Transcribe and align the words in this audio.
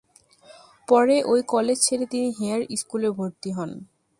পরে 0.87 1.15
ওই 1.23 1.41
কলেজ 1.47 1.77
ছেড়ে 1.87 2.05
তিনি 2.05 2.29
হেয়ার 2.39 2.61
স্কুলে 2.81 3.09
ভর্তি 3.17 3.49
হন। 3.57 3.71